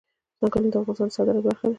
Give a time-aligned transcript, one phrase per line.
[0.39, 1.69] ځنګلونه د افغانستان د صادراتو برخه ده.